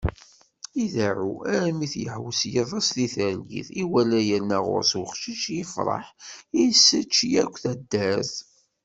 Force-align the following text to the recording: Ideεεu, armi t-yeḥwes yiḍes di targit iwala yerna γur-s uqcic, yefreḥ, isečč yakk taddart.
Ideεεu, 0.83 1.29
armi 1.53 1.87
t-yeḥwes 1.93 2.41
yiḍes 2.51 2.87
di 2.95 3.07
targit 3.15 3.67
iwala 3.81 4.19
yerna 4.27 4.59
γur-s 4.65 4.91
uqcic, 5.01 5.43
yefreḥ, 5.57 6.05
isečč 6.63 7.15
yakk 7.33 7.55
taddart. 7.63 8.33